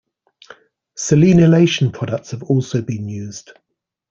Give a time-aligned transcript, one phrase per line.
[0.97, 3.51] Selenilation products have also been used.